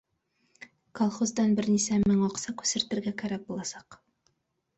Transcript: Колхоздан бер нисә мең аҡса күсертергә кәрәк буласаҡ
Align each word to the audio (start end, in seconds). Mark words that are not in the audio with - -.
Колхоздан 0.99 1.53
бер 1.59 1.69
нисә 1.73 1.99
мең 2.05 2.23
аҡса 2.29 2.55
күсертергә 2.63 3.15
кәрәк 3.25 3.45
буласаҡ 3.53 4.01